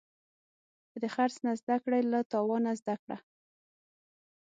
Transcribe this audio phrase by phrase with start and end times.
[0.91, 3.17] که د خرڅ نه زده کړې، له تاوانه زده کړه.